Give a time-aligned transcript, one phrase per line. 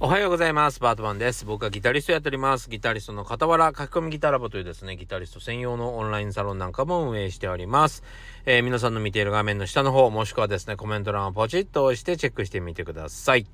[0.00, 0.78] おはようございます。
[0.78, 1.44] バートマンです。
[1.44, 2.70] 僕はギタリストやっております。
[2.70, 8.04] ギタリストの傍ら、書き込みギタラボというですね、ギタリスト専用のオンラインサロンなんかも運営しております。
[8.46, 13.48] えー、皆さんの見ている画面の下の方、もしくはですね、コメント欄をポチッと押してチェックしてみてください。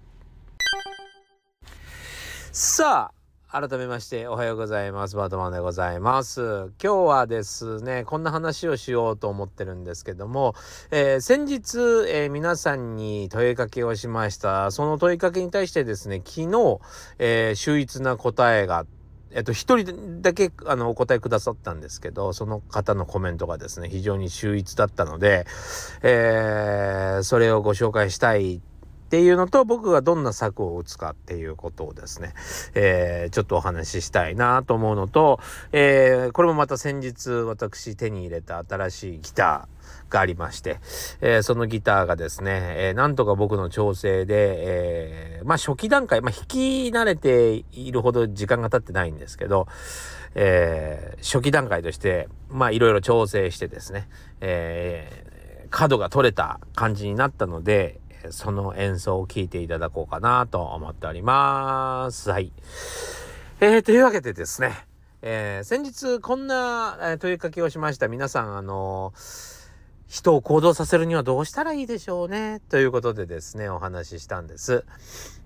[2.53, 3.24] さあ、
[3.55, 5.15] 改めましておはようございます。
[5.15, 6.73] バートマンでございます。
[6.83, 10.57] 今日はですね、こんな話をしようと思ってるんですけども、
[10.91, 11.79] えー、先日、
[12.09, 14.73] えー、皆さんに問いかけをしました。
[14.73, 16.81] その問いかけに対してですね、昨日、
[17.21, 18.87] えー、秀逸な答えが
[19.31, 25.45] えっと、一人だけあのお答えくださったんですけど、その方のコメントがですね、非常に秀逸だったので、
[26.03, 28.61] えー、それをご紹介したい
[29.05, 32.33] っていうのと僕がどんな策を打つかっていうことをですね、
[32.75, 35.41] えー、ちょっとお話ししたいなと思うのと、
[35.73, 40.81] えー、これもまた先日私手に入れた新しいギターがありまして、
[41.21, 44.35] えー、そのギターがですね、えー、なんとか僕の調整で、
[45.39, 49.67] えー、まあ初期段階、まあ弾き慣れているほど時間が経ってないんですけど、
[50.35, 54.09] えー、初期段階として、まあいろいろ調整してですね、
[54.41, 62.31] えー、角が取れた感じになったので、その演奏を聴いていただこうかなと思っております。
[62.31, 62.53] はい。
[63.61, 64.73] えー、というわけでですね、
[65.23, 68.09] えー、先日こんな、え、問いかけをしました。
[68.09, 69.64] 皆さん、あのー、
[70.07, 72.61] 人を行動させるにはどうしたらいいでしょうね？
[72.69, 74.85] ということでですね、お話ししたんです。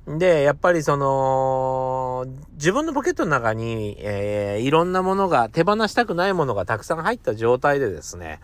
[0.06, 8.40] で、やっぱりその、自分のポケットの中に、えー、いろんなものが、手放したくないものがたくさん入った状態でですね、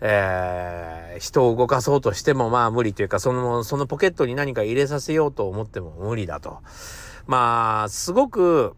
[0.00, 6.58] えー、人を動かそうとしてもまあ無理というか、その、そのポケットに何か入れさせようと思っても無理だと。
[7.26, 8.74] まあ、すごく、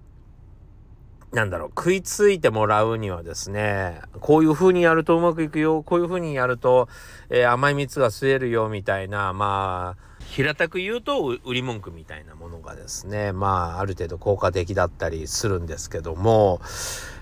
[1.33, 6.89] なんだろう、食いついてもらうにはですね、こういう風にやるとうまくいくよ、こういう風にやると、
[7.29, 16.61] えー、甘い蜜が吸えるよ、みたいな、まあ、平たく言うと売り文句みたいなものがですねまあある程度効果的だったりするんですけども、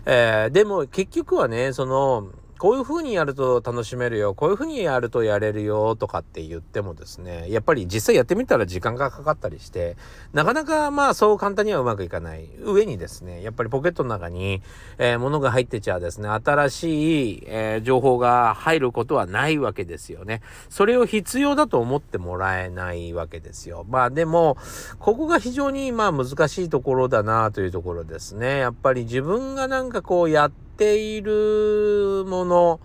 [0.07, 9.97] えー、でも結局はねそのこういう風にやると楽しめるよ、こういう風にやるとやれるよとかって言ってもですね、やっぱり実際やってみたら時間がかかったりして、
[10.33, 12.49] なかなかまあそう簡単にはうまくいかない。
[12.63, 14.63] 上にですね、やっぱりポケットの中に、
[14.99, 20.41] えー、物が入ってちゃですね、新しい、えー、情報が入ることはないわけですよね。
[20.71, 23.85] それを必要だと思ってもらえないわけですよ。
[23.89, 24.57] まあでも、
[24.99, 28.59] ここが非常にまあ難しいところだなというところですね。
[28.59, 32.81] やっぱり自分がなんかこうやってているもの、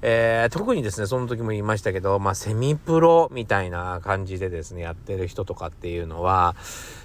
[0.00, 6.54] えー、特にですね、その時も言いましたけど、まあ、セミプロみたいな感じでですね、やってる人とかっていうのは、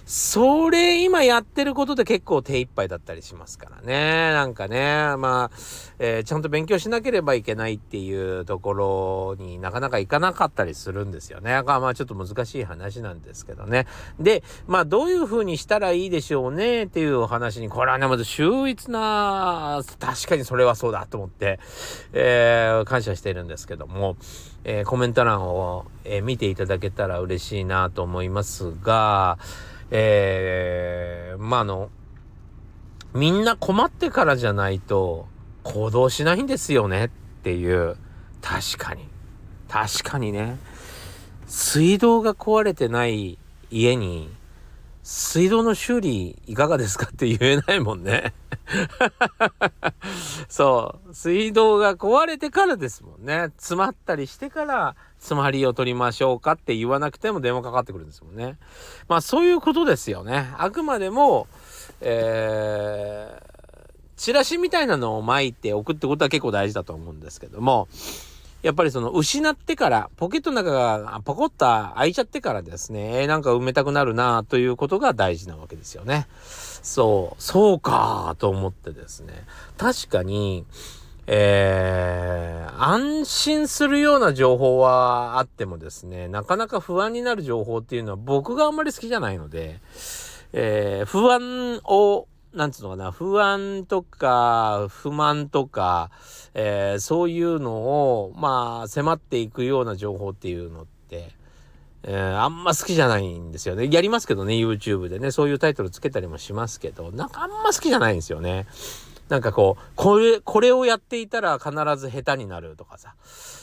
[0.05, 4.33] それ今やってることで結構手一杯だったりしますからね。
[4.33, 5.57] なんかね、まあ、
[5.97, 11.61] えー、ちゃんと勉強しなければいけないっていうところになかなかいかなかったりするんですよね。
[11.63, 13.87] まあちょっと難しい話なんですけどね。
[14.19, 21.59] で、まあどういう風にしたらいいでしょうねっていうお話に、これはね、まず秀逸な、確かにそれはそうだと思って、
[22.11, 24.17] えー、感謝してるんですけども、
[24.65, 29.37] えー、コメント欄を、え見ていただけたら嬉しいなと思いますが、
[29.95, 31.91] えー、まあ、あの、
[33.13, 35.27] みんな困ってからじゃないと
[35.61, 37.09] 行動しないんですよねっ
[37.43, 37.95] ていう、
[38.41, 39.07] 確かに。
[39.69, 40.57] 確かにね。
[41.45, 43.37] 水道が壊れてない
[43.69, 44.31] 家に、
[45.03, 48.33] 水道の修理いかがですかって言えないもんね
[50.49, 51.13] そう。
[51.13, 53.51] 水道が壊れてからですもんね。
[53.57, 58.57] 詰まったりしてから詰まりを取りましょうかって言わなくても電話かかってくるんですもんね。
[59.07, 60.53] まあそういうことですよね。
[60.57, 61.47] あくまでも、
[62.01, 63.43] えー、
[64.17, 67.87] チラシみたいなのを巻いて送ってことは結構大事だと思うんですけども、
[68.63, 76.27] やっぱりその失ってから、ポケットの中がポコッと開いちゃってからですね、え、なんか埋めたくなるなということが大事なわけですよね。
[76.33, 79.33] そう、そうかと思ってですね。
[79.77, 80.65] 確かに、
[81.27, 89.79] えー、安心するような情報はあってもですね、なかなか不安になる情報っていうのは僕があんまり好きじゃないので、
[90.53, 96.11] えー、不安を、なんつうのかな、不安とか不満とか、
[96.53, 101.31] えー、そういうのを、まあ、迫っていくような情報っていうのって、
[102.03, 103.89] えー、あんま好きじゃないんですよね。
[103.91, 108.67] やりますけどね、YouTube でね、そういうタイトルつけたりもしますけど、なんかあんま好きじゃないんですよね。
[109.29, 113.15] なんかこう、これ、これをやっていたら必ず下手になるとかさ。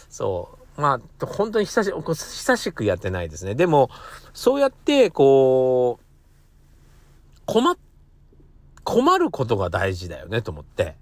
[0.09, 0.81] そう。
[0.81, 3.55] まあ、本当に久し久しくやってないですね。
[3.55, 3.91] でも、
[4.33, 7.77] そうやって、こう、困っ、
[8.91, 10.97] 困ることが大事だよねと思って。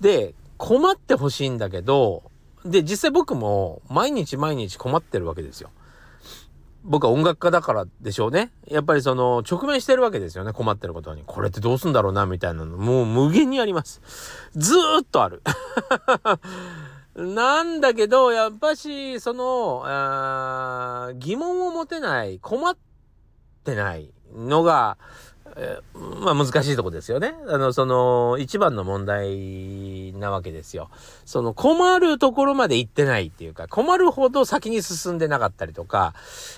[0.00, 2.22] で、困ってほしいんだけど、
[2.64, 5.68] で、実際僕も毎日毎日困ってるわけですよ。
[6.82, 8.50] 僕は音楽家だからでしょうね。
[8.66, 10.54] やっぱりその直面してるわけですよね。
[10.54, 11.22] 困ってることに。
[11.26, 12.78] これってどうすんだろうな、みたいなの。
[12.78, 14.00] もう無限にあります。
[14.56, 15.42] ずーっとある。
[17.16, 19.82] なんだけど、やっぱし、その、
[21.16, 22.74] 疑問を持てない、困っ
[23.62, 24.96] てないのが、
[25.56, 27.34] え、まあ難しいとこですよね。
[27.48, 30.90] あの、その、一番の問題なわけですよ。
[31.24, 36.14] その、困るところまで行ってないっていうか、困るほど先に進んでなかったりとか、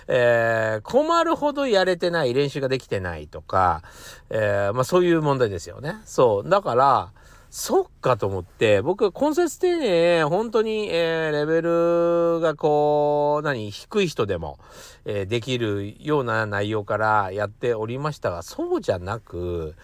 [0.09, 3.83] えー、困るほどやれてない、練習ができてないとか、
[4.31, 6.01] えー、まあそういう問題ですよね。
[6.05, 6.49] そう。
[6.49, 7.11] だから、
[7.55, 14.59] そっかと思って、僕、根節丁寧、本当に、えー、レベルがこう、何、低い人でも、
[15.05, 19.75] えー、できるような内容からやっておりましたが、そうじゃなく、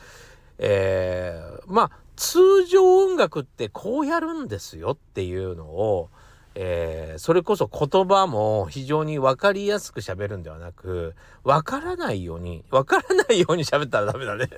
[0.57, 6.09] えー、まあ、通常音楽ってこうやるんですよっていうのを、
[6.61, 11.15] えー、それこそ言葉も非常に分かりやすく喋るんではなく、
[11.45, 14.49] 分からないように、分からないように喋ったらダメだね。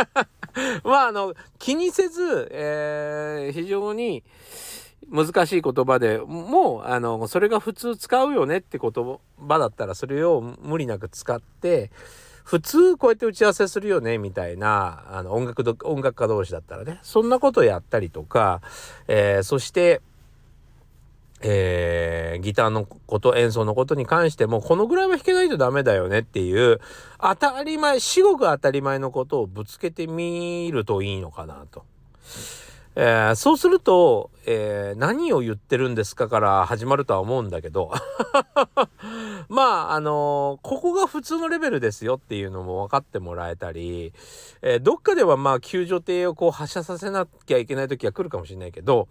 [0.82, 4.24] まあ、あの、気にせず、えー、非常に
[5.10, 11.90] 難しい言葉でもう、あの、それが普通使うよねって言葉だったら、それを無理なく使って、
[12.44, 18.60] 普通こうやって打ち合わせするよねみたいなあの音楽音楽家同士だったらねそんなことやったりとか、
[19.08, 20.00] えー、そして
[21.48, 26.80] えー、ギターのこと、演奏のことに関しても、このぐらいは弾けないとダメだよねっていう、
[27.20, 31.84] 当たり前、至極当たり前のことをぶつけてみるといいのかなと。
[32.98, 37.92] えー、そうすると、えー、何を言ってるんですかから始まるとは思うんだけど
[39.50, 44.14] まあ、あのー、ここが普通のレベルですよっていうのも分かってもらえたり、
[44.62, 49.08] えどっかではまあ救助艇をこう発射させなきゃいけない時は来るかもしれないけど、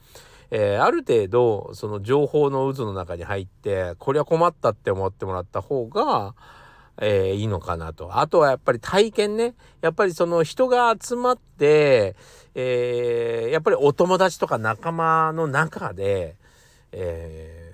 [0.52, 6.36] えー、ある程度その情報の渦の中に入ってこれは困ったって思ってもらった方が、
[7.02, 8.20] えー、いいのかなと。
[8.20, 9.56] あとはやっぱり体験ね。
[9.82, 12.16] やっぱりその人が集まって、
[12.54, 16.38] えー、やっぱりお友達とか仲間の中で、
[16.92, 17.74] え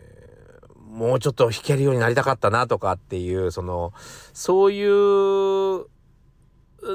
[0.68, 3.94] ー、もうちょっと弾けるようになりたかったなとかっていう、その、
[4.34, 5.86] そういう、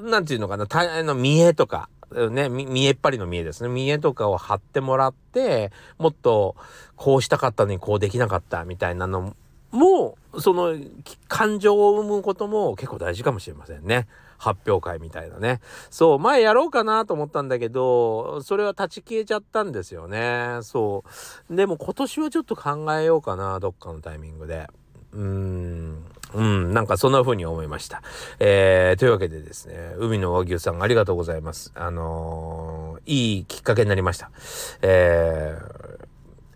[0.02, 1.88] なんていうのかな、たあの見栄とか、
[2.30, 3.68] ね、見えっぱりの見えですね。
[3.68, 6.54] 見えとかを貼ってもらって、もっと
[6.94, 9.34] こうしたかったのにこうできなかったみたいなの
[9.72, 10.76] も、その
[11.28, 14.06] 感情を生むことも結構大事かもしれませんね。
[14.38, 15.60] 発表会みたいなね。
[15.90, 20.58] そう、前やろうかなと思ったんだけど、それは立ち消えちゃったんですよね。
[20.62, 21.04] そ
[21.50, 21.56] う。
[21.56, 24.68] でも今年はちょっと考えようかな、どっかのタイミングで。
[25.12, 26.04] うーん。
[26.36, 28.02] うん、なんかそんな風に思いました。
[28.38, 31.72] えー、というわけでですね、海の和牛さんありがとうございます。
[31.74, 34.30] あのー、いいきっかけになりました。
[34.82, 35.56] え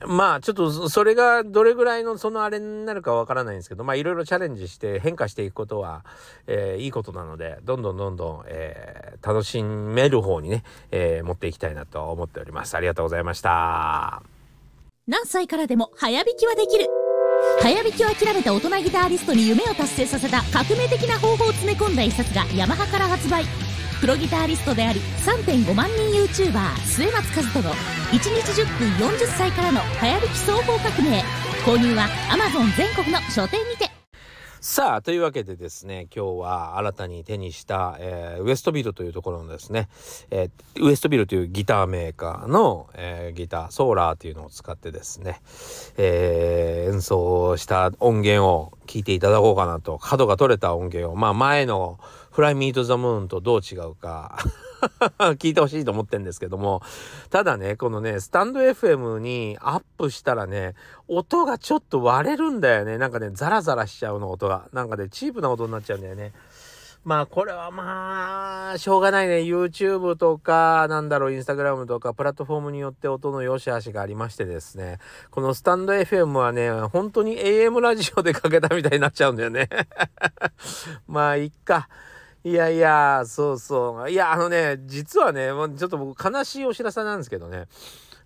[0.00, 6.04] ー、まあちょっとそれがどれぐらいのそのあれになるかわからないんですけど、まあいろいろチャレンジして変化していくことは、
[6.46, 12.76] えー、いいことなので、どんどんどんどん、えー、楽しめる方にね、えー、持っていきたいなと思っております。
[12.76, 14.22] ありがとうございました。
[15.06, 16.99] 何歳からでも早弾きはできる。
[17.62, 23.44] 早弾きを諦めた大人ギターリストに夢を達成させた革命的な方法を詰め込んだ一冊がヤマハから発売。
[24.00, 31.22] プロギターリストであり3.5万人 YouTuber 末松和人の1日10分40歳からの早弾き双方革命。
[31.66, 33.89] 購入は Amazon 全国の書店にて。
[34.62, 39.88] さあ、というわけでですね、今日は新たに手にした、えー、ウエストビルというところのですね、
[40.30, 45.40] えー、ウエストビルというギターメーカーの、えー、ギター、ソーラーというのを使ってですね、
[45.96, 51.98] え演奏した音源を聞いていただこうかなと、角が取れた音源を、まあ前の
[52.30, 54.36] フライミートザムーンとどう違うか
[55.38, 56.82] 聞いてほしいと思ってんですけども、
[57.30, 60.74] ただね、このね、スタンド FM にアップしたらね、
[61.08, 62.98] 音がちょっと割れるんだよね。
[62.98, 64.68] なんかね、ザラザラしちゃうの、音が。
[64.72, 66.32] なんかね、チープな音になっちゃうんだよね。
[67.02, 69.36] まあこれはまあ、しょうがないね。
[69.38, 74.98] YouTube とか、なんだろう、Instagram とか、プラットフォームによって音の良し悪しがありましてですね。
[75.30, 79.70] このスタンド FM はね、本当に AM ラジオでかけたみたいになっちゃうんだよね。
[81.08, 81.88] まあ、いっか。
[82.42, 84.10] いやいや、そうそう。
[84.10, 87.66] いや、あのね、実はね、ちょっと僕悲しいお知らせなんですけどね。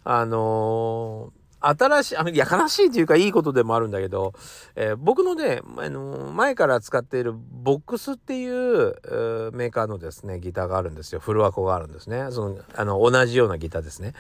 [0.04, 4.33] あのー、新しい、あいや、悲しいというかいいことでもあるんだけど、
[4.76, 11.21] えー、僕のね、あのー、前から使っているボックスっていう、えー、メーカーのですね、ギターがあるんですよ。
[11.21, 12.28] フルアコがあるんですね。
[12.30, 14.14] その、あの、同じようなギターですね。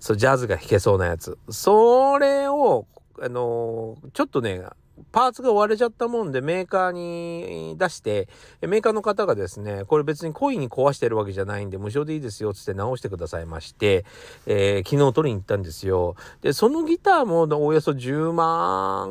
[0.00, 1.38] そう、ジャズが弾けそうなやつ。
[1.50, 2.86] それを、
[3.18, 4.62] あのちょっとね、
[5.12, 8.28] パーツが割れちゃったもんでメーカーに出して
[8.60, 14.04] メーカーの方がですねこれ別に故意に壊してるわけじゃないんで無償でいいですよっつって直してくださいまして、
[14.46, 19.08] えー、昨日取りに行ったんですよでそのギターもおよそ10万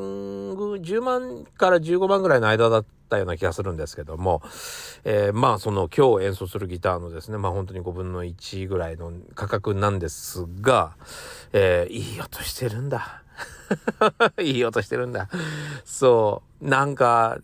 [0.81, 4.41] 10万から15万ぐらいの間だったような気がするんですけども、
[5.03, 10.95] えー、まあその今日演奏するギターのですねまあ本当に5分の1ぐらいの価格なんですが、
[11.53, 13.24] えー、いい音してるんだ。
[14.41, 15.29] いい音してるんだ。
[15.83, 16.67] そう。
[16.67, 17.39] なんか、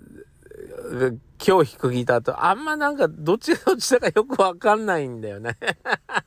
[1.45, 5.57] 今日弾くギターとあんまなんかどっちがどっちだかよくわかんないんだよね。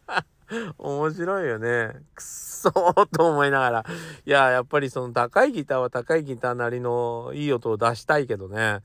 [0.78, 1.92] 面白いよね。
[2.14, 3.84] くっそーと思いながら。
[4.24, 8.80] いや、やっぱりその高いギターは高いギターなりのいい音を出したいけどね。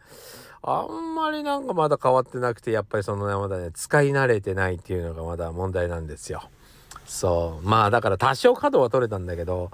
[0.62, 6.44] あんまりなんかまだ変わってなくて、やっぱりそのね、まだね、使い慣れてないっていうのがまだ問題なんですよ。
[7.10, 7.68] そう。
[7.68, 9.72] まあだから多少角は取れたんだけど、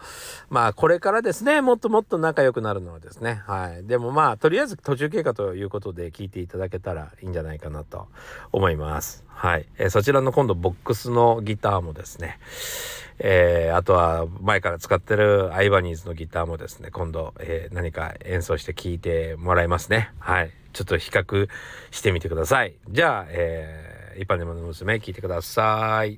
[0.50, 3.42] まあこれからですね、もっともっと仲良くなるのはですね。
[3.46, 3.86] はい。
[3.86, 8.08] でもまあとりあえず途中経過ということで聞いていただけたらいいんじゃないかなと
[8.54, 9.26] 思います。
[9.28, 9.66] はい。
[9.78, 12.40] えー、そちらの今度ボックスのギターもですね、
[13.20, 20.12] えー、あとは前から使ってるアイバニーズのギターもですね、今度、えー、何か演奏して聴いてもらいますね。
[20.20, 20.52] はい。
[20.72, 21.50] ちょっと比較
[21.92, 22.76] してみてください。
[22.90, 26.18] じゃあ、えー、一般の娘聴いてください。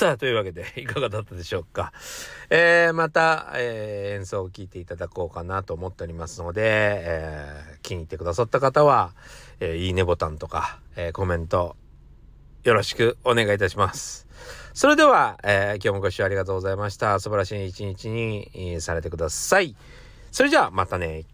[0.00, 1.92] さあ、というわけで、 いかがだったでしょうか。
[2.48, 9.12] えー、また、えー、演奏を聴いていただこうかなと思っておりますので、えー、気に入ってくださった方は、
[9.60, 11.76] え、いいねボタンとか、え、コメント、
[12.64, 14.26] よろしくお願いいたします。
[14.72, 17.20] それでは、え、今日もご視聴ありがとうございました。
[17.20, 19.76] 素晴らしい一日に、されてください。
[20.32, 21.26] それじゃあ、またね。